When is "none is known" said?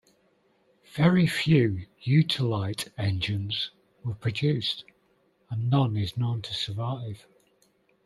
5.69-6.41